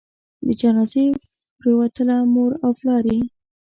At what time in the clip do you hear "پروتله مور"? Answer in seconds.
1.59-2.51